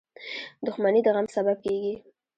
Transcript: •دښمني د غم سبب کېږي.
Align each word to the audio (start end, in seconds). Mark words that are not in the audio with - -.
•دښمني 0.65 1.01
د 1.03 1.07
غم 1.15 1.27
سبب 1.35 1.57
کېږي. 1.65 1.93